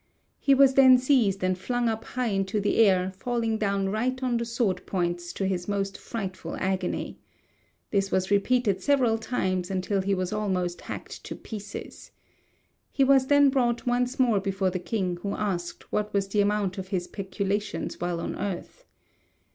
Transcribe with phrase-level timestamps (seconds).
[0.39, 4.37] He was then seized and flung up high into the air, falling down right on
[4.37, 7.19] the sword points, to his most frightful agony.
[7.91, 12.09] This was repeated several times until he was almost hacked to pieces.
[12.91, 16.79] He was then brought once more before the king, who asked what was the amount
[16.79, 18.85] of his peculations while on earth.